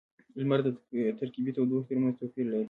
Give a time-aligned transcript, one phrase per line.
[0.39, 0.67] •لمر د
[1.19, 2.59] ترکيبی تودوخې ترمینځ توپیر لري.